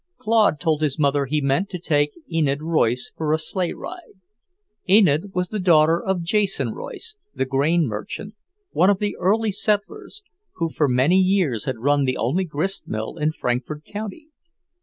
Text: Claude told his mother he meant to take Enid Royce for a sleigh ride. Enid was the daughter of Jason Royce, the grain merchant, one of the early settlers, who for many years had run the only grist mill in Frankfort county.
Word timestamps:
Claude 0.17 0.59
told 0.59 0.81
his 0.81 0.97
mother 0.97 1.27
he 1.27 1.41
meant 1.41 1.69
to 1.69 1.77
take 1.77 2.09
Enid 2.27 2.59
Royce 2.63 3.11
for 3.15 3.31
a 3.33 3.37
sleigh 3.37 3.71
ride. 3.73 4.17
Enid 4.89 5.35
was 5.35 5.49
the 5.49 5.59
daughter 5.59 6.03
of 6.03 6.23
Jason 6.23 6.69
Royce, 6.69 7.15
the 7.35 7.45
grain 7.45 7.85
merchant, 7.85 8.33
one 8.71 8.89
of 8.89 8.97
the 8.97 9.15
early 9.19 9.51
settlers, 9.51 10.23
who 10.53 10.71
for 10.71 10.87
many 10.87 11.19
years 11.19 11.65
had 11.65 11.77
run 11.77 12.05
the 12.05 12.17
only 12.17 12.45
grist 12.45 12.87
mill 12.87 13.15
in 13.17 13.31
Frankfort 13.31 13.83
county. 13.85 14.29